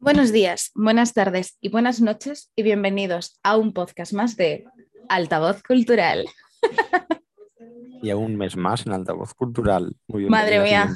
[0.00, 4.64] Buenos días, buenas tardes y buenas noches y bienvenidos a un podcast más de
[5.08, 6.26] Altavoz Cultural.
[8.00, 9.96] Y a un mes más en Altavoz Cultural.
[10.06, 10.88] Muy Madre mía.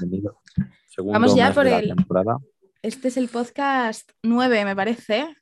[0.98, 1.94] Vamos ya por el...
[2.82, 5.36] Este es el podcast 9, me parece.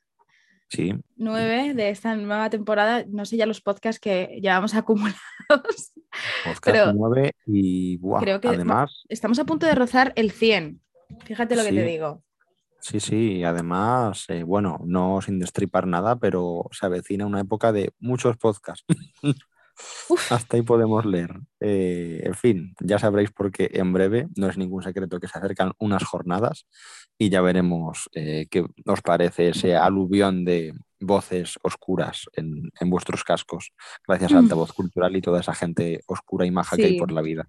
[0.69, 0.95] Sí.
[1.17, 3.03] 9 de esta nueva temporada.
[3.07, 5.93] No sé ya los podcasts que llevamos acumulados.
[6.45, 9.03] Podcast 9 y creo que además...
[9.09, 10.81] Estamos a punto de rozar el 100.
[11.25, 12.23] Fíjate lo que te digo.
[12.81, 17.93] Sí, sí, además, eh, bueno, no sin destripar nada, pero se avecina una época de
[17.99, 18.85] muchos podcasts.
[20.29, 21.39] Hasta ahí podemos leer.
[21.59, 25.73] Eh, en fin, ya sabréis porque en breve, no es ningún secreto que se acercan
[25.79, 26.65] unas jornadas
[27.17, 33.73] y ya veremos eh, qué os parece ese aluvión de voces oscuras en, vuestros cascos,
[34.07, 34.37] gracias a mm.
[34.39, 37.47] Altavoz Cultural y toda esa gente oscura y maja que hay por la vida.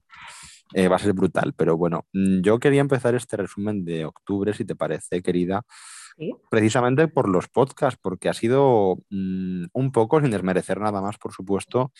[0.74, 4.54] Eh, va a ser brutal, pero bueno, mm, yo quería empezar este resumen de octubre,
[4.54, 5.62] si te parece, querida,
[6.50, 11.32] precisamente por los podcasts, porque ha sido mm, un poco, sin desmerecer nada más, por
[11.32, 11.92] supuesto,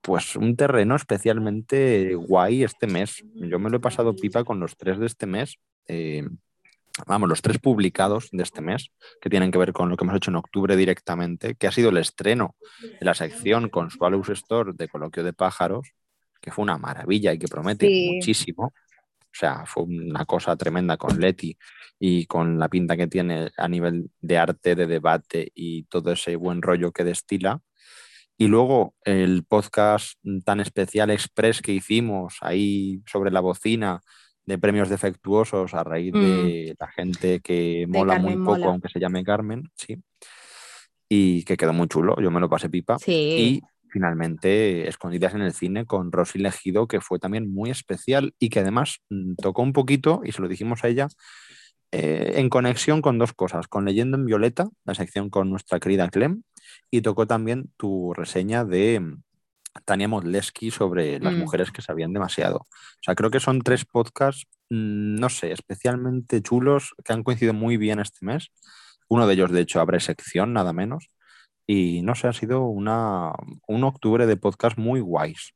[0.00, 3.22] pues un terreno especialmente guay este mes.
[3.34, 5.58] Yo me lo he pasado pipa con los tres de este mes.
[5.88, 6.26] Eh,
[7.06, 10.16] vamos, los tres publicados de este mes, que tienen que ver con lo que hemos
[10.16, 14.72] hecho en octubre directamente, que ha sido el estreno de la sección con Swallows Store
[14.74, 15.92] de Coloquio de Pájaros,
[16.40, 18.72] que fue una maravilla y que promete muchísimo.
[19.30, 21.56] O sea, fue una cosa tremenda con Leti
[21.98, 26.34] y con la pinta que tiene a nivel de arte, de debate y todo ese
[26.36, 27.60] buen rollo que destila.
[28.36, 34.00] Y luego el podcast tan especial express que hicimos ahí sobre la bocina
[34.46, 36.76] de premios defectuosos a raíz de mm.
[36.80, 39.96] la gente que mola muy poco, aunque se llame Carmen, sí.
[41.08, 42.98] Y que quedó muy chulo, yo me lo pasé pipa.
[42.98, 43.12] Sí.
[43.12, 48.50] Y finalmente Escondidas en el cine con Rosy Legido, que fue también muy especial y
[48.50, 51.08] que además mm, tocó un poquito, y se lo dijimos a ella,
[51.92, 56.08] eh, en conexión con dos cosas, con Leyendo en Violeta, la sección con nuestra querida
[56.08, 56.42] Clem,
[56.90, 59.22] y tocó también tu reseña de mm,
[59.84, 61.38] Tania Modleski sobre las mm.
[61.38, 62.58] mujeres que sabían demasiado.
[62.58, 67.76] O sea, creo que son tres podcasts, no sé, especialmente chulos, que han coincidido muy
[67.76, 68.50] bien este mes.
[69.08, 71.08] Uno de ellos, de hecho, abre sección, nada menos.
[71.72, 73.32] Y no sé, ha sido una,
[73.68, 75.54] un octubre de podcast muy guays.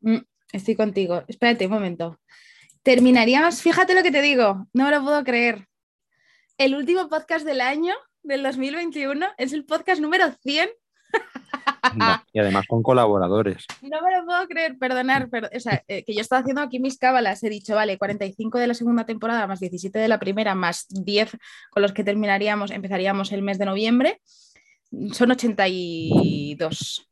[0.00, 0.18] Mm,
[0.50, 1.22] estoy contigo.
[1.28, 2.18] Espérate un momento.
[2.82, 5.68] Terminaríamos, fíjate lo que te digo, no me lo puedo creer.
[6.58, 10.68] El último podcast del año, del 2021, es el podcast número 100.
[12.32, 13.66] y además con colaboradores.
[13.80, 16.98] No me lo puedo creer, perdonar, o sea, eh, que yo estaba haciendo aquí mis
[16.98, 20.88] cábalas, he dicho, vale, 45 de la segunda temporada, más 17 de la primera, más
[20.88, 21.30] 10
[21.70, 24.20] con los que terminaríamos, empezaríamos el mes de noviembre
[25.12, 27.10] son 82.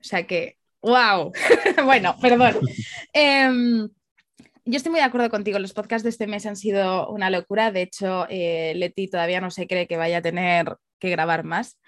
[0.00, 1.32] O sea que, wow.
[1.84, 2.60] bueno, perdón.
[3.12, 3.88] Em,
[4.66, 5.58] yo estoy muy de acuerdo contigo.
[5.58, 7.70] Los podcasts de este mes han sido una locura.
[7.70, 11.78] De hecho, eh, Leti todavía no se cree que vaya a tener que grabar más.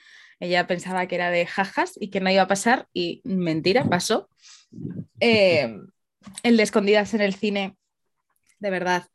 [0.40, 4.28] Ella pensaba que era de jajas y que no iba a pasar y mentira, pasó.
[5.20, 5.86] Em,
[6.42, 7.76] el de escondidas en el cine,
[8.58, 9.06] de verdad.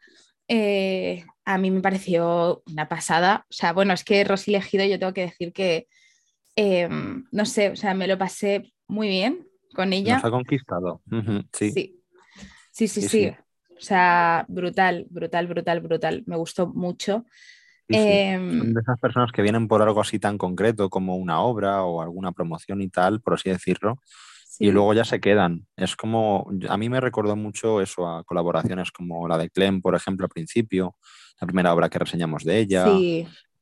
[0.53, 3.45] Eh, a mí me pareció una pasada.
[3.50, 5.88] O sea, bueno, es que Rosy Legido yo tengo que decir que,
[6.57, 10.16] em, no sé, o sea, me lo pasé muy bien con ella.
[10.16, 11.01] Nos ha conquistado.
[11.53, 11.72] sí.
[11.72, 12.88] Sí.
[12.89, 13.01] sí.
[13.01, 16.23] Sí, O sea, brutal, brutal, brutal, brutal.
[16.25, 17.25] Me gustó mucho.
[17.88, 21.83] Em, Son de esas personas que vienen por algo así tan concreto como una obra
[21.83, 24.00] o alguna promoción y tal, por así decirlo,
[24.61, 25.66] y luego ya se quedan.
[25.75, 29.95] Es como, a mí me recordó mucho eso a colaboraciones como la de Clem, por
[29.95, 30.95] ejemplo, al principio,
[31.39, 32.85] la primera obra que reseñamos de ella.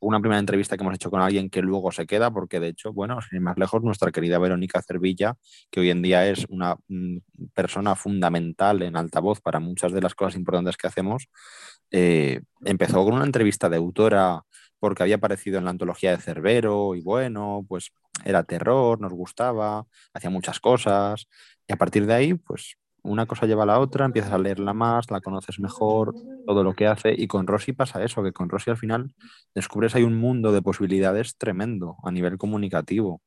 [0.01, 2.91] Una primera entrevista que hemos hecho con alguien que luego se queda, porque de hecho,
[2.91, 5.35] bueno, sin ir más lejos, nuestra querida Verónica Cervilla,
[5.69, 7.17] que hoy en día es una mm,
[7.53, 11.29] persona fundamental en altavoz para muchas de las cosas importantes que hacemos,
[11.91, 14.41] eh, empezó con una entrevista de autora
[14.79, 17.91] porque había aparecido en la antología de Cerbero y bueno, pues
[18.25, 21.27] era terror, nos gustaba, hacía muchas cosas
[21.67, 24.73] y a partir de ahí, pues una cosa lleva a la otra, empiezas a leerla
[24.73, 26.13] más, la conoces mejor,
[26.45, 29.13] todo lo que hace y con Rosy pasa eso, que con Rosy al final
[29.55, 33.21] descubres hay un mundo de posibilidades tremendo a nivel comunicativo.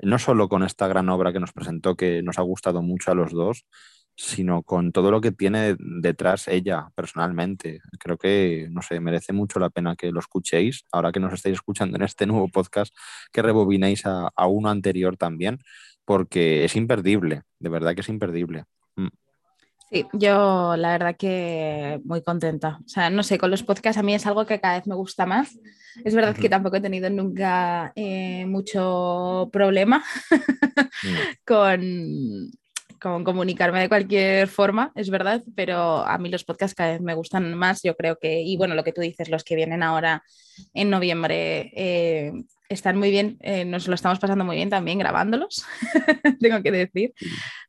[0.00, 3.14] No solo con esta gran obra que nos presentó, que nos ha gustado mucho a
[3.14, 3.64] los dos,
[4.16, 7.80] sino con todo lo que tiene detrás ella personalmente.
[7.98, 11.54] Creo que, no sé, merece mucho la pena que lo escuchéis, ahora que nos estáis
[11.54, 12.94] escuchando en este nuevo podcast,
[13.32, 15.58] que rebobinéis a, uno anterior también,
[16.04, 18.64] porque es imperdible, de verdad que es imperdible.
[18.96, 19.08] Mm.
[19.90, 22.80] Sí, yo la verdad que muy contenta.
[22.84, 24.94] O sea, no sé, con los podcasts a mí es algo que cada vez me
[24.94, 25.58] gusta más.
[26.04, 31.14] Es verdad que tampoco he tenido nunca eh, mucho problema mm.
[33.04, 37.12] con, comunicarme de cualquier forma, es verdad, pero a mí los podcasts cada vez me
[37.12, 40.22] gustan más, yo creo que, y bueno, lo que tú dices, los que vienen ahora
[40.72, 42.32] en noviembre eh,
[42.70, 45.66] están muy bien, eh, nos lo estamos pasando muy bien también grabándolos,
[46.40, 47.12] tengo que decir,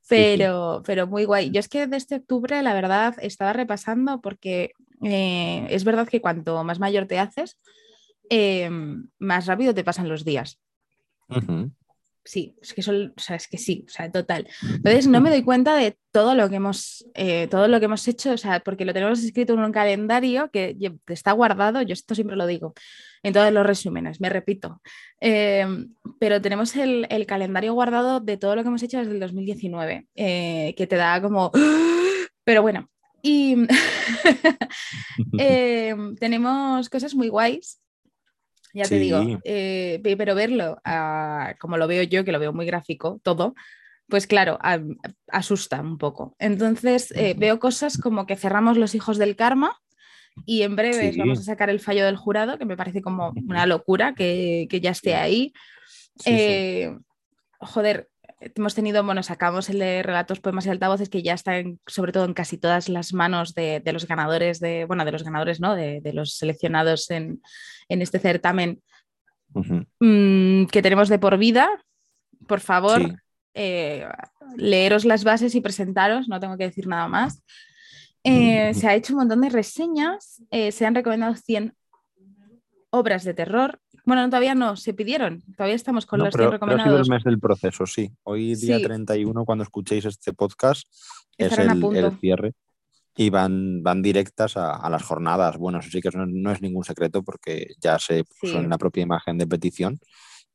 [0.08, 1.52] pero, pero muy guay.
[1.52, 4.72] Yo es que desde octubre, la verdad, estaba repasando porque
[5.04, 7.60] eh, es verdad que cuanto más mayor te haces,
[9.20, 10.60] más rápido te pasan los días
[12.26, 14.48] sí, es que, son, o sea, es que sí, o sea, total.
[14.64, 18.08] Entonces no me doy cuenta de todo lo que hemos, eh, todo lo que hemos
[18.08, 20.76] hecho, o sea, porque lo tenemos escrito en un calendario que
[21.08, 22.74] está guardado, yo esto siempre lo digo
[23.24, 24.82] en todos los resúmenes, me repito,
[25.20, 30.08] em, pero tenemos el, calendario guardado de todo lo que hemos hecho desde el 2019,
[30.16, 31.52] eh, que te da como,
[32.44, 32.90] pero bueno.
[33.22, 33.56] Y
[35.40, 37.80] em, tenemos cosas muy guays
[38.76, 42.66] ya te digo, eh, pero verlo ah, como lo veo yo, que lo veo muy
[42.66, 43.56] gráfico, todo,
[44.10, 44.60] pues claro,
[45.30, 46.36] asusta un poco.
[46.40, 49.80] Entonces eh, veo cosas como que cerramos los hijos del karma
[50.46, 53.66] y en breve vamos a sacar el fallo del jurado, que me parece como una
[53.66, 55.54] locura que, ya esté ahí.
[56.26, 56.94] Eh,
[57.60, 58.10] joder,
[58.56, 61.54] hemos tenido, bueno, sacamos el de relatos, poemas y altavoces que ya está
[61.88, 65.60] sobre todo en casi todas las manos de, los ganadores, de, bueno, de los ganadores,
[65.60, 65.76] ¿no?
[65.76, 67.42] De, los seleccionados en,
[67.90, 68.82] este certamen
[69.54, 71.70] mm, que tenemos de por vida.
[72.48, 73.20] Por favor,
[73.54, 74.08] eh,
[74.58, 77.44] leeros las bases y presentaros, no tengo que decir nada más.
[78.24, 81.76] Eh, se ha hecho un montón de reseñas, eh, se han recomendado 100
[82.90, 85.44] obras de terror bueno, todavía no, se pidieron.
[85.56, 86.84] Todavía estamos con los pero, recomendados.
[86.86, 88.12] Pero ha sido el mes del proceso, sí.
[88.24, 90.88] Hoy, día 31, cuando escuchéis este podcast,
[91.38, 92.54] es el, cierre.
[93.18, 95.58] Y van, van directas a, las jornadas.
[95.58, 99.04] Bueno, eso sí que no, es ningún secreto porque ya se puso en la propia
[99.04, 100.00] imagen de petición.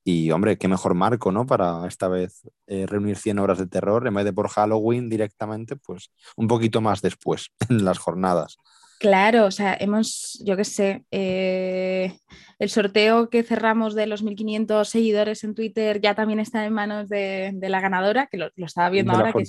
[0.05, 1.47] Y hombre, qué mejor marco, ¿no?
[1.47, 5.77] Para esta vez eh, reunir 100 horas de terror en vez de por Halloween directamente,
[5.77, 8.59] pues un poquito más después en las jornadas.
[9.01, 12.19] Claro, o sea, hemos, yo qué sé, eh,
[12.59, 17.09] el sorteo que cerramos de los 1.500 seguidores en Twitter ya también está en manos
[17.09, 19.33] de, la ganadora, que lo, estaba viendo ahora.
[19.33, 19.45] Que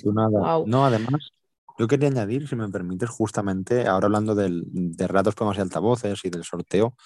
[0.64, 1.32] No, además,
[1.78, 6.24] yo quería añadir, si me permites, justamente, ahora hablando del, de ratos, poemas y altavoces
[6.24, 6.96] y del sorteo,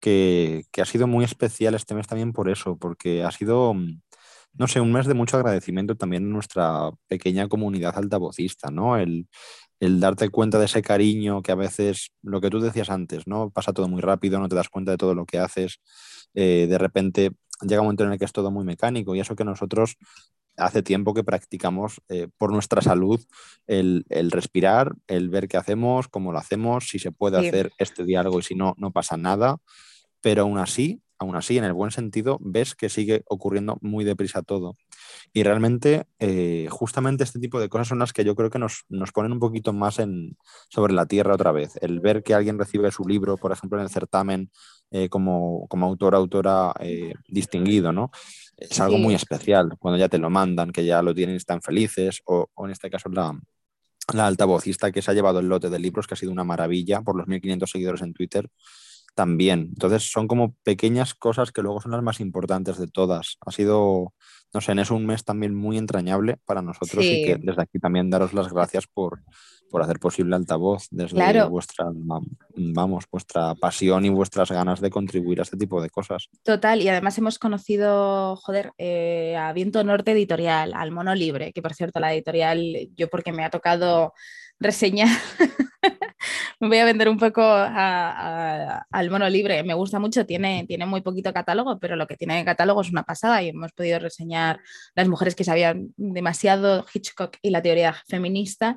[0.00, 3.72] que, que ha sido muy especial este mes también por eso, porque ha sido
[4.56, 8.96] no sé, un mes de mucho agradecimiento también a nuestra pequeña comunidad altavocista, ¿no?
[8.96, 9.26] El,
[9.84, 13.50] el darte cuenta de ese cariño que a veces, lo que tú decías antes, ¿no?
[13.50, 15.80] Pasa todo muy rápido, no te das cuenta de todo lo que haces,
[16.34, 17.32] eh, de repente
[17.62, 19.96] llega un momento en el que es todo muy mecánico y eso que nosotros
[20.56, 23.20] hace tiempo que practicamos eh, por nuestra salud
[23.66, 28.38] el, respirar, el ver qué hacemos, cómo lo hacemos, si se puede hacer este diálogo
[28.38, 29.58] y si no, no pasa nada,
[30.20, 34.42] pero aún así aún así, en el buen sentido, ves que sigue ocurriendo muy deprisa
[34.42, 34.76] todo.
[35.32, 38.84] Y realmente, eh, justamente este tipo de cosas son las que yo creo que nos,
[39.12, 40.36] ponen un poquito más en,
[40.68, 41.76] sobre la tierra otra vez.
[41.80, 44.50] El ver que alguien recibe su libro, por ejemplo, en el certamen
[44.90, 48.10] eh, como, como autor, autora eh, distinguido, ¿no?
[48.56, 51.60] Es algo muy especial cuando ya te lo mandan, que ya lo tienen y están
[51.60, 53.36] felices, o, en este caso la,
[54.12, 57.02] la altavocista que se ha llevado el lote de libros, que ha sido una maravilla
[57.02, 58.48] por los 1.500 seguidores en Twitter
[59.14, 59.70] también.
[59.72, 63.38] Entonces son como pequeñas cosas que luego son las más importantes de todas.
[63.46, 64.12] Ha sido,
[64.52, 68.10] no sé, es un mes también muy entrañable para nosotros y que desde aquí también
[68.10, 69.22] daros las gracias por,
[69.70, 71.86] por hacer posible altavoz desde vuestra,
[72.54, 76.28] vamos, vuestra pasión y vuestras ganas de contribuir a este tipo de cosas.
[76.42, 81.62] Total, y además hemos conocido, joder, eh, a Viento Norte Editorial, al Mono Libre, que
[81.62, 84.12] por cierto la editorial, yo porque me ha tocado
[84.60, 85.08] reseñar
[86.60, 89.62] me voy a vender un poco al mono libre.
[89.62, 92.90] Me gusta mucho, tiene, tiene muy poquito catálogo, pero lo que tiene de catálogo es
[92.90, 94.60] una pasada y hemos podido reseñar
[94.94, 98.76] las mujeres que sabían demasiado Hitchcock y la teoría feminista.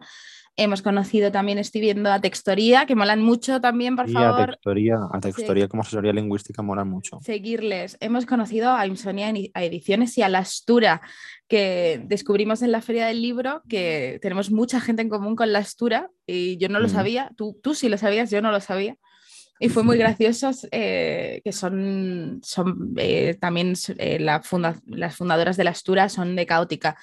[0.59, 4.41] Hemos conocido también, estoy viendo a Textoría, que molan mucho también, por favor.
[4.41, 7.19] A Textoría, a Textoría como asesoría lingüística molan mucho.
[7.21, 7.95] Seguirles.
[7.99, 11.01] Hemos conocido a Insonia Ediciones y a La Astura,
[11.47, 15.59] que descubrimos en la Feria del Libro que tenemos mucha gente en común con La
[15.59, 17.31] Astura y yo no lo sabía.
[17.37, 18.97] Tú, tú sí lo sabías, yo no lo sabía.
[19.59, 24.41] Y fue muy gracioso eh, que son, son eh, también eh, la
[24.87, 26.97] las fundadoras de La Astura son de Caótica.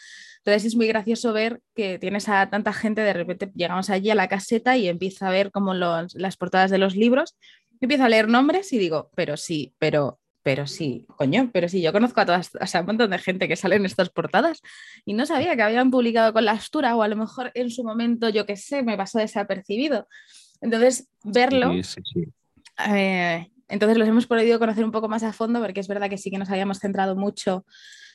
[0.44, 4.14] Entonces es muy gracioso ver que tienes a tanta gente, de repente llegamos allí a
[4.14, 7.34] la caseta y empieza a ver como las portadas de los libros,
[7.80, 11.92] empiezo a leer nombres y digo, pero sí, pero, pero sí, coño, pero sí, yo
[11.92, 14.60] conozco a todas, o sea, un montón de gente que sale en estas portadas
[15.06, 17.82] y no sabía que habían publicado con la Astura o a lo mejor en su
[17.82, 20.08] momento, yo qué sé, me pasó desapercibido.
[20.60, 21.72] Entonces, verlo...
[22.86, 26.18] Eh, entonces los hemos podido conocer un poco más a fondo porque es verdad que
[26.18, 27.64] sí que nos habíamos centrado mucho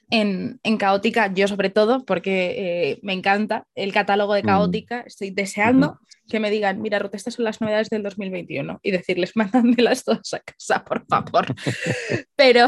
[0.09, 4.45] en, Caótica, yo sobre todo, porque eh, me encanta el catálogo de mm.
[4.45, 5.99] Caótica, estoy deseando
[6.29, 10.33] que me digan, mira, Ruth, estas son las novedades del 2021 y decirles, mandándolas todas
[10.33, 11.47] a casa, por favor.
[12.35, 12.67] pero,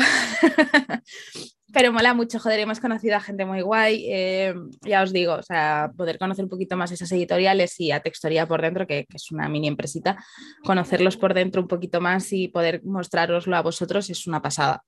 [1.74, 5.44] pero mola mucho, joder, hemos conocido a gente muy guay, eh, ya os digo, o
[5.44, 9.18] sea, poder conocer un poquito más esas editoriales y a Textoría por dentro, que, que,
[9.18, 10.18] es una mini empresita,
[10.64, 14.84] conocerlos por dentro un poquito más y poder mostraroslo a vosotros es una pasada.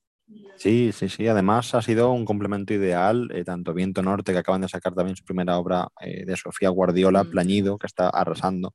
[0.57, 1.27] Sí, sí, sí.
[1.27, 5.15] Además ha sido un complemento ideal, eh, tanto Viento Norte, que acaban de sacar también
[5.15, 7.29] su primera obra eh, de Sofía Guardiola, mm.
[7.29, 8.73] Plañido, que está arrasando.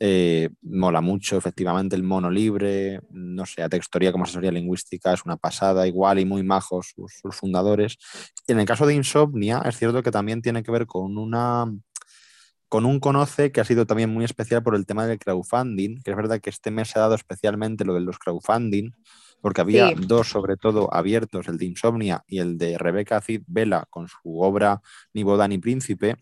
[0.00, 5.24] Eh, mola mucho, efectivamente, el mono libre, no sé, a textoría como asesoría lingüística es
[5.24, 7.96] una pasada, igual y muy majos sus, sus fundadores.
[8.48, 11.66] En el caso de Insomnia, es cierto que también tiene que ver con una
[12.68, 16.10] con un conoce que ha sido también muy especial por el tema del crowdfunding, que
[16.10, 18.90] es verdad que este mes se ha dado especialmente lo de los crowdfunding,
[19.44, 23.86] porque había dos sobre todo abiertos, el de Insomnia y el de Rebeca Cid Vela
[23.90, 24.80] con su obra
[25.12, 26.16] Ni boda ni príncipe.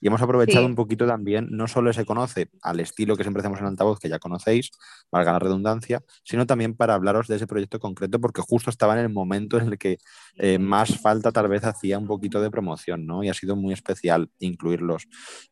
[0.00, 3.60] Y hemos aprovechado un poquito también, no solo se conoce al estilo que siempre hacemos
[3.60, 4.70] en altavoz, que ya conocéis,
[5.12, 9.00] valga la redundancia, sino también para hablaros de ese proyecto concreto, porque justo estaba en
[9.00, 9.98] el momento en el que
[10.38, 13.22] eh, más falta tal vez hacía un poquito de promoción, ¿no?
[13.22, 15.08] Y ha sido muy especial incluirlos.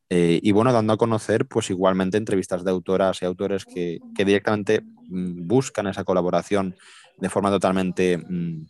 [0.09, 4.25] Eh, y bueno, dando a conocer, pues igualmente entrevistas de autoras y autores que, que
[4.25, 6.75] directamente mm, buscan esa colaboración
[7.21, 8.67] de forma totalmente mm,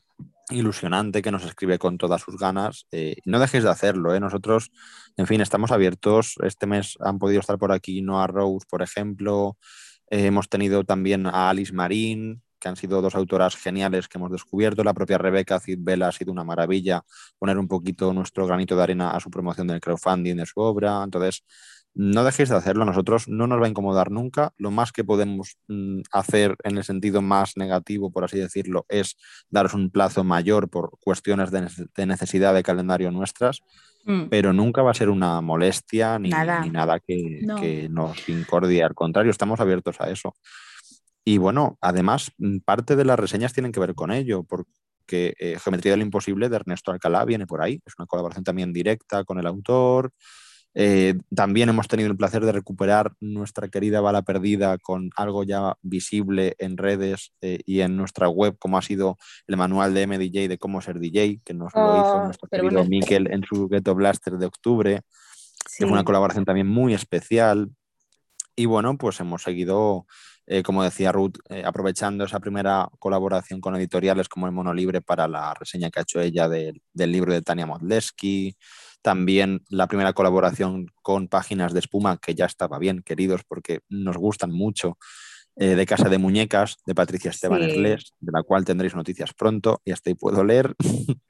[0.50, 2.86] ilusionante, que nos escribe con todas sus ganas.
[2.90, 4.20] Eh, no dejéis de hacerlo, ¿eh?
[4.20, 4.70] Nosotros,
[5.16, 6.34] en fin, estamos abiertos.
[6.42, 9.56] Este mes han podido estar por aquí Noah Rose, por ejemplo.
[10.10, 14.30] Eh, hemos tenido también a Alice Marín, que han sido dos autoras geniales que hemos
[14.30, 14.84] descubierto.
[14.84, 17.02] La propia Rebeca Vela ha sido una maravilla
[17.38, 21.02] poner un poquito nuestro granito de arena a su promoción del crowdfunding de su obra.
[21.02, 21.44] Entonces,
[21.94, 24.52] no dejéis de hacerlo, a nosotros no nos va a incomodar nunca.
[24.56, 29.16] Lo más que podemos mm, hacer en el sentido más negativo, por así decirlo, es
[29.50, 33.60] daros un plazo mayor por cuestiones de, necesidad de calendario nuestras,
[34.04, 34.28] mm.
[34.30, 38.84] pero nunca va a ser una molestia ni nada, que, nos incordie.
[38.84, 40.34] Al contrario, estamos abiertos a eso.
[41.24, 45.58] Y bueno, además, mm, parte de las reseñas tienen que ver con ello, porque eh,
[45.58, 47.82] Geometría del Imposible de Ernesto Alcalá viene por ahí.
[47.84, 50.12] Es una colaboración también directa con el autor.
[50.74, 55.74] Eh, también hemos tenido el placer de recuperar nuestra querida bala perdida con algo ya
[55.82, 60.48] visible en redes eh, y en nuestra web, como ha sido el manual de MDJ
[60.48, 63.94] de cómo ser DJ, que nos lo hizo oh, nuestro querido Miquel en su Ghetto
[63.94, 65.00] Blaster de octubre,
[65.76, 67.70] que fue una colaboración también muy especial.
[68.54, 70.06] Y bueno, pues hemos seguido,
[70.46, 75.26] eh, como decía Ruth, aprovechando esa primera colaboración con editoriales como el Mono Libre para
[75.26, 78.56] la reseña que ha hecho ella del libro de Tania Modleski.
[79.02, 84.16] También la primera colaboración con páginas de espuma, que ya estaba bien, queridos, porque nos
[84.16, 84.98] gustan mucho,
[85.56, 87.82] eh, de Casa de Muñecas, de Patricia Esteban sí.
[87.82, 90.74] de la cual tendréis noticias pronto y hasta ahí puedo leer.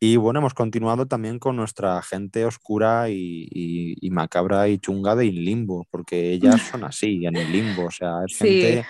[0.00, 5.86] y bueno, hemos continuado también con nuestra gente oscura y, macabra y chunga de Inlimbo,
[5.90, 8.84] porque ellas son así, en el limbo, o sea, es gente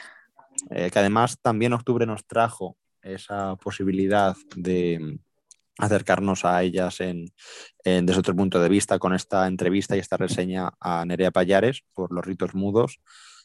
[0.70, 5.20] eh, que además también octubre nos trajo esa posibilidad de,
[5.78, 11.04] acercarnos a ellas desde otro punto de vista con esta entrevista y esta reseña a
[11.04, 13.00] Nerea Payares por los ritos mudos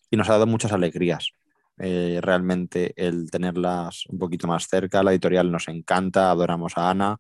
[0.10, 1.32] y nos ha dado muchas alegrías.
[1.80, 7.20] Eh, realmente el tenerlas un poquito más cerca, la editorial nos encanta, adoramos a Ana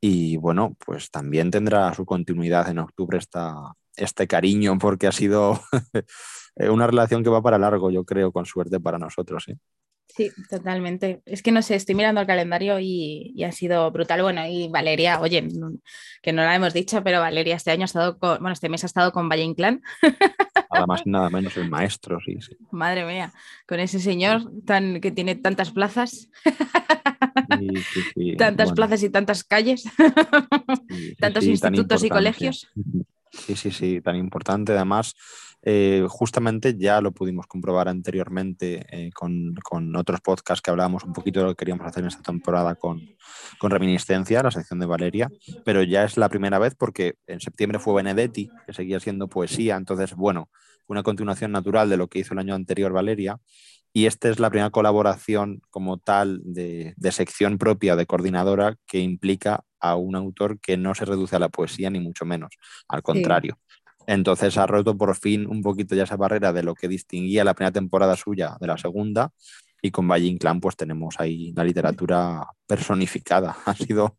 [0.00, 5.60] y bueno, pues también tendrá su continuidad en octubre esta, este cariño porque ha sido
[6.56, 9.48] una relación que va para largo, yo creo, con suerte para nosotros.
[9.48, 9.56] ¿eh?
[10.16, 11.22] Sí, totalmente.
[11.24, 14.22] Es que no sé, estoy mirando el calendario y, ha sido brutal.
[14.22, 15.46] Bueno, y Valeria, oye,
[16.22, 18.82] que no la hemos dicho, pero Valeria este año ha estado con, bueno, este mes
[18.84, 19.82] ha estado con Valle Inclán.
[20.72, 22.38] Nada más y nada menos el maestro, sí,
[22.70, 23.32] Madre mía,
[23.66, 26.28] con ese señor tan, que tiene tantas plazas.
[28.38, 29.84] tantas plazas y tantas calles.
[31.20, 32.68] Tantos institutos y colegios.
[33.32, 34.72] Sí, sí, sí, tan importante.
[34.72, 35.14] Además,
[35.62, 39.54] eh, justamente ya lo pudimos comprobar anteriormente eh, con,
[39.96, 43.00] otros podcasts que hablábamos un poquito de lo que queríamos hacer en esta temporada con,
[43.58, 45.30] con, Reminiscencia, la sección de Valeria,
[45.64, 49.76] pero ya es la primera vez porque en septiembre fue Benedetti, que seguía siendo poesía,
[49.76, 50.48] entonces, bueno,
[50.90, 53.38] una continuación natural de lo que hizo el año anterior Valeria.
[53.92, 59.64] Y esta es la primera colaboración como tal de, sección propia de coordinadora que implica
[59.80, 62.50] a un autor que no se reduce a la poesía, ni mucho menos,
[62.88, 63.58] al contrario.
[64.10, 67.54] Entonces ha roto por fin un poquito ya esa barrera de lo que distinguía la
[67.54, 69.32] primera temporada suya de la segunda.
[69.80, 73.56] Y con Valle Inclán pues tenemos ahí la literatura personificada.
[73.66, 74.16] Ha sido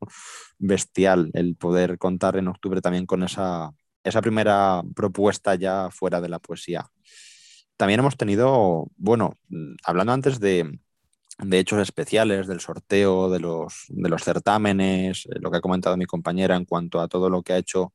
[0.58, 6.30] bestial el poder contar en octubre también con esa, esa primera propuesta ya fuera de
[6.30, 6.86] la poesía.
[7.76, 9.38] También hemos tenido, bueno,
[9.84, 10.80] hablando antes de,
[11.38, 15.98] de hechos especiales, del sorteo, de los, de los certámenes, eh, lo que ha comentado
[15.98, 17.92] mi compañera en cuanto a todo lo que ha hecho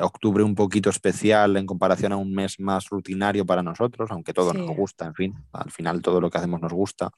[0.00, 4.52] octubre un poquito especial en comparación a un mes más rutinario para nosotros, aunque todo
[4.52, 7.10] nos gusta, en fin, al final todo lo que hacemos nos gusta.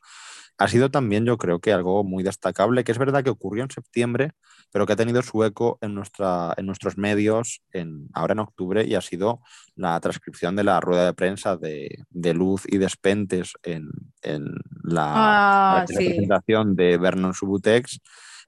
[0.58, 3.70] Ha sido también yo creo que algo muy destacable, que es verdad que ocurrió en
[3.70, 4.32] septiembre,
[4.72, 8.84] pero que ha tenido su eco en, nuestra, en nuestros medios en, ahora en octubre
[8.84, 9.40] y ha sido
[9.74, 13.90] la transcripción de la rueda de prensa de, Luz y Despentes en,
[14.22, 14.46] en
[14.82, 18.00] la, ah, presentación de Vernon Subutex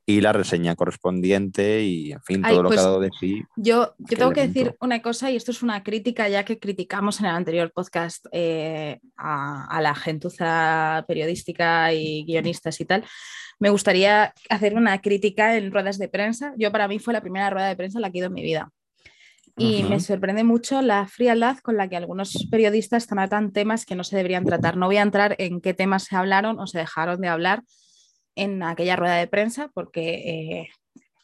[0.09, 3.43] y la reseña correspondiente y, en fin, todo lo que ha pues dado de sí.
[3.57, 7.21] Yo, yo tengo que decir una cosa, y esto es una crítica ya que criticamos
[7.21, 13.05] en el anterior podcast eh, a, la gentuza periodística y guionistas y tal.
[13.59, 16.55] Me gustaría hacer una crítica en ruedas de prensa.
[16.57, 18.43] Yo, para mí, fue la primera rueda de prensa la que he ido en mi
[18.43, 18.73] vida.
[19.59, 24.05] Y me sorprende mucho la frialdad con la que algunos periodistas tratan temas que no
[24.05, 24.79] se deberían tratar.
[24.79, 27.63] No voy a entrar en qué temas se hablaron o se dejaron de hablar,
[28.39, 30.69] en aquella rueda de prensa porque eh,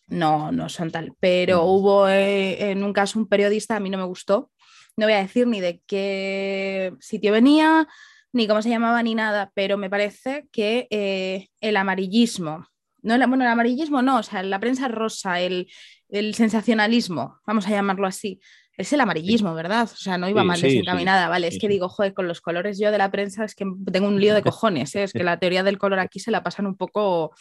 [0.09, 1.13] no, no son tal.
[1.21, 4.51] Pero hubo eh, en un caso un periodista, a mí no me gustó,
[4.97, 7.89] no voy a decir ni de qué sitio venía,
[8.33, 12.67] ni cómo se llamaba, ni nada, pero me parece que eh, el amarillismo,
[13.03, 15.69] no el, bueno, el amarillismo no, o sea, la prensa rosa, el,
[16.09, 18.41] el sensacionalismo, vamos a llamarlo así,
[18.77, 19.89] es el amarillismo, ¿verdad?
[19.93, 21.47] O sea, no iba mal desencaminada, ¿vale?
[21.47, 24.21] Es que digo, joder, con los colores yo de la prensa es que tengo un
[24.21, 25.05] lío de cojones, ¿eh?
[25.05, 27.33] es que la teoría del color aquí se la pasan un poco...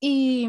[0.00, 0.48] Y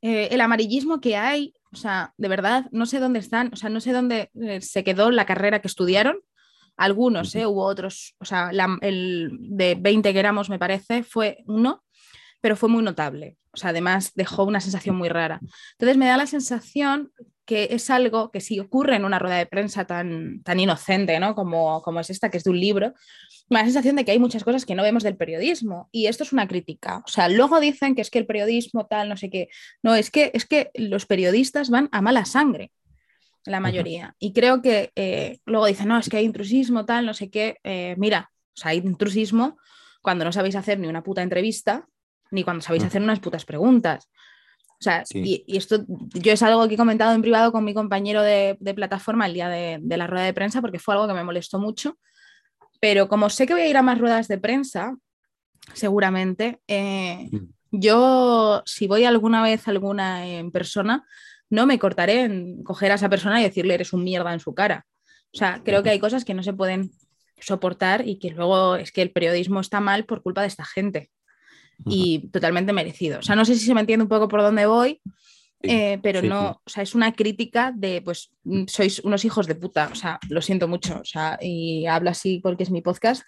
[0.00, 3.68] eh, el amarillismo que hay, o sea, de verdad, no sé dónde están, o sea,
[3.68, 6.18] no sé dónde eh, se quedó la carrera que estudiaron.
[6.76, 7.46] Algunos, ¿eh?
[7.46, 8.50] Hubo otros, o sea,
[8.80, 11.83] el de 20 que éramos, me parece, fue uno,
[12.44, 13.38] pero fue muy notable.
[13.54, 15.40] O sea, además dejó una sensación muy rara.
[15.72, 17.10] Entonces me da la sensación
[17.46, 21.34] que es algo que si ocurre en una rueda de prensa tan, tan inocente ¿no?
[21.34, 22.92] como, como es esta, que es de un libro,
[23.48, 26.04] me da la sensación de que hay muchas cosas que no vemos del periodismo y
[26.04, 27.02] esto es una crítica.
[27.06, 29.48] O sea, luego dicen que es que el periodismo tal, no sé qué.
[29.82, 32.72] No, es que, es que los periodistas van a mala sangre,
[33.46, 34.16] la mayoría.
[34.18, 37.56] Y creo que eh, luego dicen, no, es que hay intrusismo tal, no sé qué.
[37.64, 39.56] Eh, mira, o sea, hay intrusismo
[40.02, 41.88] cuando no sabéis hacer ni una puta entrevista,
[42.30, 44.08] ni cuando sabéis hacer unas putas preguntas.
[44.80, 48.22] O sea, y, esto yo es algo que he comentado en privado con mi compañero
[48.22, 51.58] de, plataforma el día de, la rueda de prensa porque fue algo que me molestó
[51.58, 51.98] mucho.
[52.80, 54.96] Pero como sé que voy a ir a más ruedas de prensa,
[55.72, 57.38] seguramente, eh, mm.
[57.70, 61.06] yo si voy alguna vez alguna en persona,
[61.48, 64.54] no me cortaré en coger a esa persona y decirle eres un mierda en su
[64.54, 64.86] cara.
[65.32, 66.90] O sea, creo que hay cosas que no se pueden
[67.38, 71.10] soportar y que luego es que el periodismo está mal por culpa de esta gente
[71.86, 73.18] y totalmente merecido.
[73.18, 75.00] O sea, no sé si se me entiende un poco por dónde voy,
[75.62, 79.54] eh, pero no, o sea, es una crítica de, pues, mm, sois unos hijos de
[79.54, 83.22] puta, o sea, lo siento mucho, o sea, y hablo así porque es mi podcast,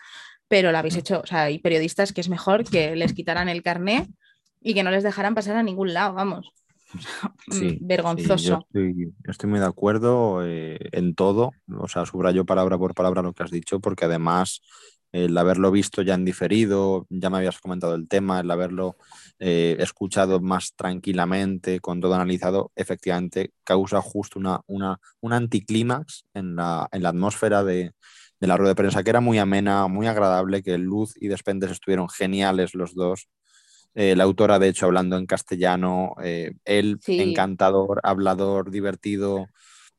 [0.49, 3.63] pero lo habéis hecho, o sea, hay periodistas que es mejor que les quitaran el
[3.63, 4.07] carné
[4.61, 6.53] y que no les dejaran pasar a ningún lado, vamos.
[7.81, 8.67] vergonzoso.
[8.73, 13.33] yo estoy, muy de acuerdo eh, en todo, o sea, subrayo palabra por palabra lo
[13.33, 14.61] que has dicho, porque además
[15.25, 18.97] el haberlo visto ya en diferido, ya me habías comentado el tema, el haberlo
[19.39, 26.57] eh, escuchado más tranquilamente, con todo analizado, efectivamente causa justo una, una, un anticlímax en
[26.57, 27.93] la, en la atmósfera de,
[28.41, 31.71] de, la rueda de prensa, que era muy amena, muy agradable, que Luz y Despentes
[31.71, 33.29] estuvieron geniales los dos.
[33.95, 39.47] Eh, la autora, de hecho, hablando en castellano, eh, él encantador, hablador, divertido,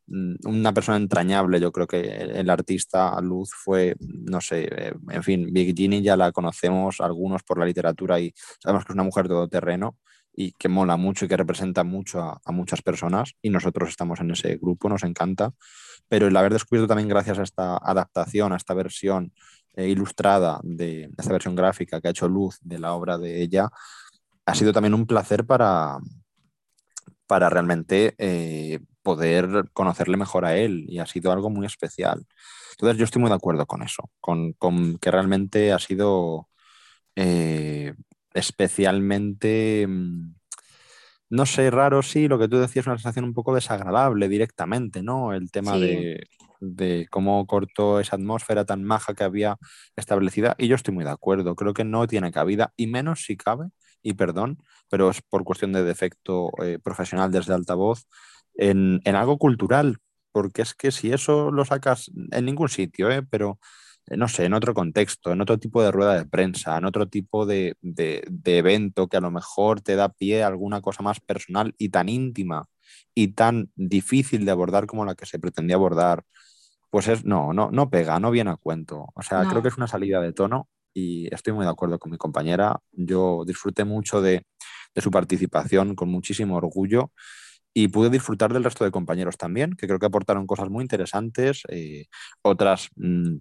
[0.08, 1.60] una persona entrañable.
[1.60, 6.32] Yo creo que el artista Luz fue, no sé, eh, en fin, Virginia ya la
[6.32, 9.98] conocemos algunos por la literatura y sabemos que es una mujer todoterreno
[10.34, 14.32] y que mola mucho y que representa mucho a, muchas personas y nosotros estamos en
[14.32, 15.52] ese grupo, nos encanta.
[16.08, 19.34] Pero el haber descubierto también gracias a esta adaptación, a esta versión
[19.76, 23.70] eh, ilustrada de esta versión gráfica que ha hecho Luz de la obra de ella,
[24.46, 25.98] ha sido también un placer para,
[27.28, 32.26] para realmente eh, poder conocerle mejor a él y ha sido algo muy especial.
[32.72, 34.54] Entonces yo estoy muy de acuerdo con eso, con,
[35.00, 36.48] que realmente ha sido
[37.16, 37.94] eh,
[38.34, 40.36] especialmente, mm,
[41.30, 45.34] no sé, raro, sí, lo que tú decías, una sensación un poco desagradable directamente, ¿no?
[45.34, 46.28] El tema de,
[46.60, 49.58] de cómo cortó esa atmósfera tan maja que había
[49.96, 53.38] establecida y yo estoy muy de acuerdo, creo que no tiene cabida y menos si
[53.38, 53.70] cabe,
[54.08, 58.08] y perdón, pero es por cuestión de defecto eh, profesional desde altavoz,
[58.56, 59.98] en, algo cultural,
[60.32, 63.22] porque es que si eso lo sacas en ningún sitio, ¿eh?
[63.30, 63.60] pero
[64.08, 67.10] eh, no sé, en otro contexto, en otro tipo de rueda de prensa, en otro
[67.10, 67.76] tipo de,
[68.46, 72.08] evento que a lo mejor te da pie a alguna cosa más personal y tan
[72.08, 72.64] íntima
[73.14, 76.24] y tan difícil de abordar como la que se pretendía abordar,
[76.90, 79.08] pues es no, no, no pega, no viene a cuento.
[79.16, 82.12] O sea, creo que es una salida de tono y estoy muy de acuerdo con
[82.12, 82.80] mi compañera.
[82.92, 84.44] Yo disfruté mucho de,
[84.96, 87.12] su participación con muchísimo orgullo
[87.72, 91.62] y pude disfrutar del resto de compañeros también, que creo que aportaron cosas muy interesantes,
[91.70, 92.08] eh,
[92.42, 93.36] otras mm,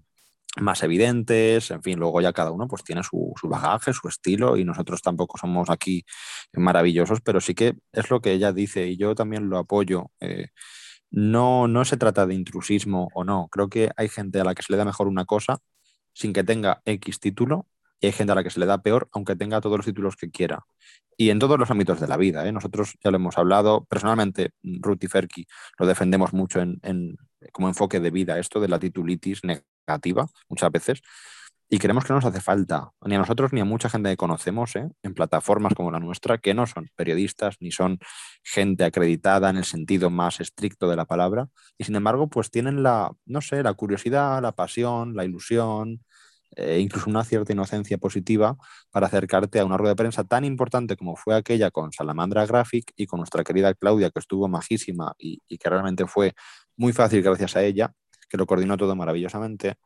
[0.60, 4.64] más evidentes, en fin, luego ya cada uno pues tiene su, bagaje, su estilo y
[4.64, 6.04] nosotros tampoco somos aquí
[6.52, 10.10] maravillosos, pero sí que es lo que ella dice y yo también lo apoyo.
[10.20, 10.48] Eh,
[11.10, 14.62] no, no se trata de intrusismo o no, creo que hay gente a la que
[14.62, 15.58] se le da mejor una cosa
[16.16, 17.66] sin que tenga X título
[18.00, 20.16] y hay gente a la que se le da peor aunque tenga todos los títulos
[20.16, 20.64] que quiera.
[21.18, 22.46] Y en todos los ámbitos de la vida.
[22.46, 22.52] ¿eh?
[22.52, 23.84] Nosotros ya lo hemos hablado.
[23.84, 25.46] Personalmente, Ruth Ferki
[25.78, 27.16] lo defendemos mucho en,
[27.52, 31.02] como enfoque de vida, esto de la titulitis negativa, muchas veces.
[31.68, 34.16] Y creemos que no nos hace falta, ni a nosotros ni a mucha gente que
[34.16, 34.88] conocemos, ¿eh?
[35.02, 37.98] en plataformas como la nuestra, que no son periodistas ni son
[38.44, 41.48] gente acreditada en el sentido más estricto de la palabra.
[41.76, 46.02] Y sin embargo, pues tienen la, no sé, la curiosidad, la pasión, la ilusión,
[46.56, 48.56] eh, incluso una cierta inocencia positiva
[48.90, 52.92] para acercarte a una rueda de prensa tan importante como fue aquella con Salamandra Graphic
[52.96, 56.34] y con nuestra querida Claudia, que estuvo majísima y, que realmente fue
[56.76, 57.92] muy fácil gracias a ella,
[58.30, 59.76] que lo coordinó todo maravillosamente,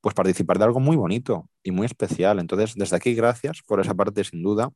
[0.00, 2.38] pues participar de algo muy bonito y muy especial.
[2.38, 4.70] Entonces, desde aquí, gracias por esa parte, sin duda,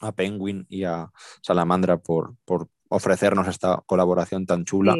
[0.00, 1.10] a Penguin y a
[1.42, 4.96] Salamandra por, por ofrecernos esta colaboración tan chula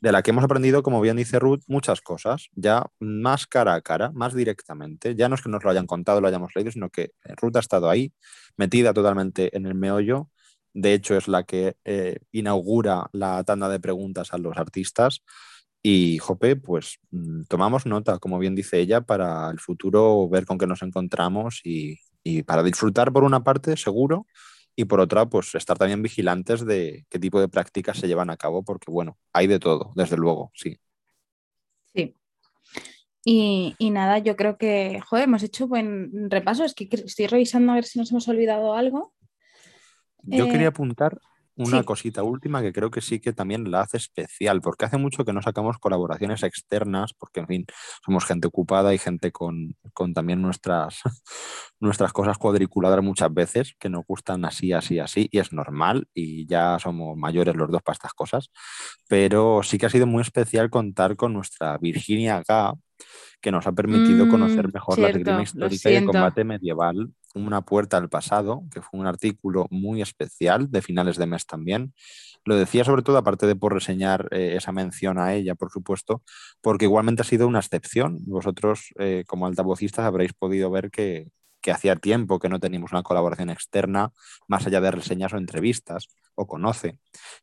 [0.00, 3.82] de la que hemos aprendido, como bien dice Ruth, muchas cosas, ya más cara a
[3.82, 5.14] cara, más directamente.
[5.14, 7.60] Ya no es que nos lo hayan contado, lo hayamos leído, sino que Ruth ha
[7.60, 8.12] estado ahí,
[8.56, 10.30] metida totalmente en el meollo.
[10.72, 15.22] De hecho, es la que eh, inaugura la tanda de preguntas a los artistas.
[15.82, 20.58] Y, Jope, pues mm, tomamos nota, como bien dice ella, para el futuro ver con
[20.58, 24.26] qué nos encontramos y, y para disfrutar por una parte, seguro,
[24.76, 28.36] y por otra, pues estar también vigilantes de qué tipo de prácticas se llevan a
[28.36, 30.78] cabo, porque bueno, hay de todo, desde luego, sí.
[31.94, 32.16] Sí.
[33.24, 37.74] Y, nada, yo creo que, joder, hemos hecho buen repaso, es que estoy revisando a
[37.74, 39.12] ver si nos hemos olvidado algo.
[40.22, 41.18] Yo quería eh, apuntar
[41.60, 45.24] una cosita última que creo que sí que también la hace especial, porque hace mucho
[45.24, 47.66] que no sacamos colaboraciones externas, porque en fin,
[48.04, 49.76] somos gente ocupada y gente con,
[50.14, 51.00] también nuestras,
[51.80, 56.46] nuestras cosas cuadriculadas muchas veces, que nos gustan así, así, así, y es normal, y
[56.46, 58.50] ya somos mayores los dos para estas cosas,
[59.08, 62.74] pero sí que ha sido muy especial contar con nuestra Virginia Gá,
[63.40, 67.62] que nos ha permitido conocer mm, mejor la esgrima histórica y el combate medieval, una
[67.62, 71.94] puerta al pasado, que fue un artículo muy especial de finales de mes también.
[72.44, 76.22] Lo decía sobre todo, aparte de por reseñar eh, esa mención a ella, por supuesto,
[76.62, 78.18] porque igualmente ha sido una excepción.
[78.26, 81.28] Vosotros, eh, como altavocistas, habréis podido ver que,
[81.60, 84.12] que hacía tiempo que no teníamos una colaboración externa,
[84.48, 86.98] más allá de reseñas o entrevistas, o conoce.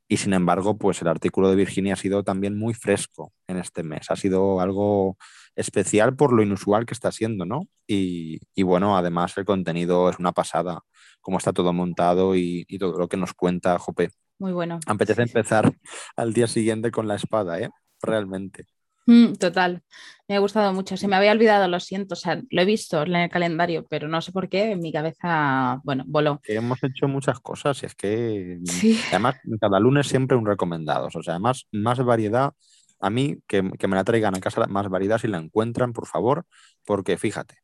[0.07, 3.83] Y sin embargo, pues el artículo de Virginia ha sido también muy fresco en este
[3.83, 4.09] mes.
[4.09, 5.17] Ha sido algo
[5.55, 7.67] especial por lo inusual que está siendo, ¿no?
[7.87, 10.81] Y, bueno, además el contenido es una pasada,
[11.21, 14.11] como está todo montado y, todo lo que nos cuenta Jope.
[14.39, 14.79] Muy bueno.
[14.85, 15.73] Apetece empezar
[16.15, 17.69] al día siguiente con la espada, ¿eh?
[18.01, 18.65] Realmente.
[19.07, 19.81] Mm, total,
[20.27, 20.97] me ha gustado mucho.
[20.97, 24.09] Se me había olvidado, lo siento, o sea, lo he visto en el calendario, pero
[24.09, 26.41] no sé por qué, en mi cabeza, bueno, voló.
[26.43, 28.59] hemos hecho muchas cosas y es que
[29.11, 32.53] además cada lunes siempre un recomendados, o sea, además más variedad
[32.99, 36.45] a mí que, me la traigan a casa más variedad si la encuentran, por favor,
[36.85, 37.59] porque fíjate,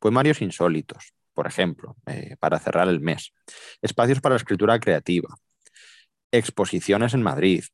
[0.00, 3.32] pues Marios insólitos, por ejemplo, eh, para cerrar el mes,
[3.82, 5.28] espacios para la escritura creativa,
[6.32, 7.64] exposiciones en Madrid,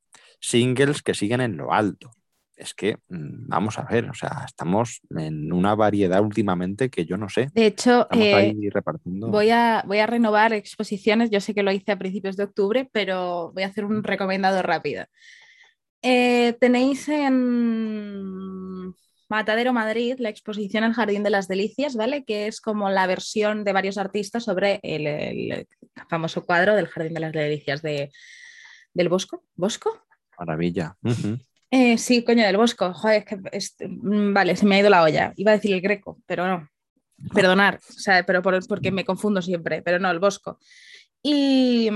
[0.40, 2.10] singles que siguen en lo alto.
[2.56, 7.16] Es que, mm, vamos a ver, o sea, estamos en una variedad últimamente que yo
[7.16, 7.48] no sé.
[7.52, 8.54] De hecho, eh,
[9.04, 11.30] voy, a, voy a renovar exposiciones.
[11.30, 14.62] Yo sé que lo hice a principios de octubre, pero voy a hacer un recomendado
[14.62, 15.04] rápido.
[16.02, 18.94] Eh, tenéis en
[19.28, 22.24] Matadero Madrid la exposición El Jardín de las Delicias, ¿vale?
[22.24, 25.66] Que es como la versión de varios artistas sobre el,
[26.08, 28.12] famoso cuadro del Jardín de las Delicias de,
[28.92, 29.44] del Bosco.
[29.56, 29.98] ¿Bosco?
[30.38, 30.96] Maravilla.
[31.76, 32.94] Eh, sí, coño, del Bosco.
[32.94, 35.32] Joder, es que mm, vale, se me ha ido la olla.
[35.34, 36.68] Iba a decir el Greco, pero no.
[37.34, 40.60] Perdonar, o sea, pero porque me confundo siempre, pero no, el Bosco.
[41.20, 41.90] Y,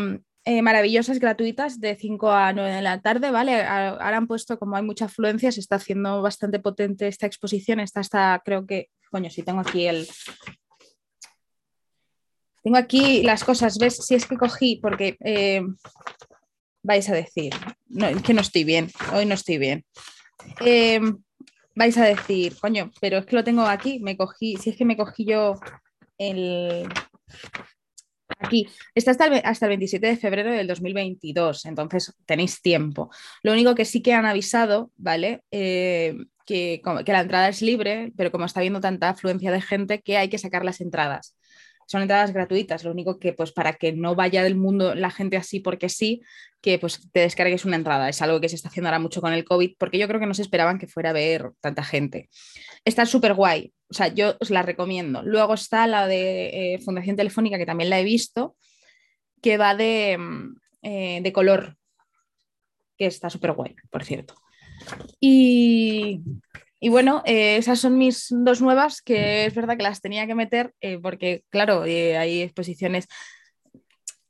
[0.44, 3.62] eh, maravillosas, gratuitas, de 5 a 9 de la tarde, ¿vale?
[3.62, 8.00] Ahora han puesto, como hay mucha afluencia, se está haciendo bastante potente esta exposición, está
[8.00, 10.08] hasta, creo que, coño, si tengo aquí el...
[12.64, 13.96] Tengo aquí las cosas, ¿ves?
[13.98, 15.62] Si es que cogí, porque eh,
[16.88, 17.52] vais a decir,
[17.88, 19.84] no, que no estoy bien, hoy no estoy bien.
[20.64, 21.00] Eh,
[21.74, 24.86] vais a decir, coño, pero es que lo tengo aquí, me cogí, si es que
[24.86, 25.54] me cogí yo
[26.16, 26.88] el,
[28.40, 33.10] Aquí está hasta el, hasta el 27 de febrero del 2022, entonces tenéis tiempo.
[33.42, 35.42] Lo único que sí que han avisado, ¿vale?
[35.50, 40.00] Eh, que, que la entrada es libre, pero como está habiendo tanta afluencia de gente
[40.00, 41.37] que hay que sacar las entradas
[41.88, 45.38] son entradas gratuitas, lo único que pues para que no vaya del mundo la gente
[45.38, 46.20] así porque sí,
[46.60, 49.32] que pues te descargues una entrada, es algo que se está haciendo ahora mucho con
[49.32, 52.28] el COVID, porque yo creo que no se esperaban que fuera a ver tanta gente.
[52.84, 55.22] Está súper guay, o sea, yo os la recomiendo.
[55.22, 58.54] Luego está la de eh, Fundación Telefónica, que también la he visto,
[59.40, 61.78] que va de, mm, eh, de color,
[62.98, 64.34] que está súper guay, por cierto.
[65.20, 66.20] Y,
[66.80, 70.34] y bueno, eh, esas son mis dos nuevas, que es verdad que las tenía que
[70.34, 73.08] meter, eh, porque claro, eh, hay exposiciones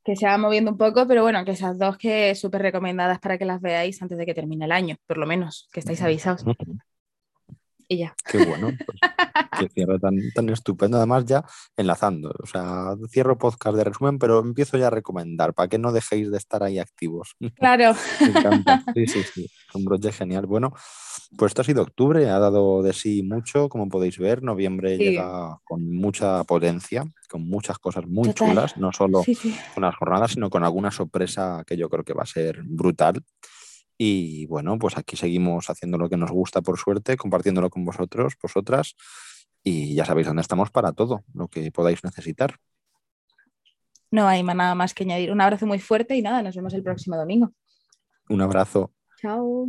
[0.02, 3.36] que se van moviendo un poco, pero bueno, que esas dos que súper recomendadas para
[3.36, 6.44] que las veáis antes de que termine el año, por lo menos, que estáis avisados.
[7.90, 8.14] Y ya.
[8.30, 8.98] Qué bueno, pues,
[9.58, 10.98] qué cierre tan, tan estupendo.
[10.98, 15.68] Además, ya enlazando, o sea, cierro podcast de resumen, pero empiezo ya a recomendar para
[15.68, 17.34] que no dejéis de estar ahí activos.
[17.56, 17.94] Claro.
[18.20, 18.84] Me encanta.
[18.94, 19.50] Sí, sí, sí.
[19.72, 20.44] Un broche genial.
[20.44, 20.74] Bueno,
[21.38, 24.42] pues esto ha sido octubre, ha dado de sí mucho, como podéis ver.
[24.42, 29.22] Noviembre llega con mucha potencia, con muchas cosas muy chulas, no solo
[29.74, 33.24] con las jornadas, sino con alguna sorpresa que yo creo que va a ser brutal.
[33.98, 38.34] Y bueno, pues aquí seguimos haciendo lo que nos gusta, por suerte, compartiéndolo con vosotros,
[38.40, 38.94] vosotras.
[39.64, 42.56] Y ya sabéis dónde estamos para todo, lo que podáis necesitar.
[44.10, 45.32] No hay nada más que añadir.
[45.32, 47.52] Un abrazo muy fuerte y nada, nos vemos el próximo domingo.
[48.28, 48.92] Un abrazo.
[49.20, 49.68] Chao.